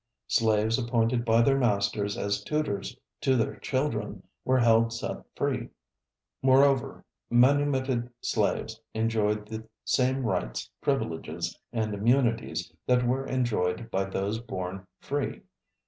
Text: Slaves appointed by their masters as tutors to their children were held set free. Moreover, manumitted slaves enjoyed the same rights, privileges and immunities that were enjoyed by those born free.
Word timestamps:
Slaves 0.29 0.79
appointed 0.79 1.23
by 1.23 1.43
their 1.43 1.59
masters 1.59 2.17
as 2.17 2.43
tutors 2.43 2.97
to 3.19 3.35
their 3.35 3.57
children 3.57 4.23
were 4.43 4.57
held 4.57 4.91
set 4.91 5.17
free. 5.35 5.69
Moreover, 6.41 7.05
manumitted 7.29 8.09
slaves 8.19 8.81
enjoyed 8.95 9.47
the 9.47 9.67
same 9.85 10.23
rights, 10.25 10.71
privileges 10.81 11.55
and 11.71 11.93
immunities 11.93 12.73
that 12.87 13.05
were 13.05 13.27
enjoyed 13.27 13.91
by 13.91 14.05
those 14.05 14.39
born 14.39 14.87
free. 14.97 15.41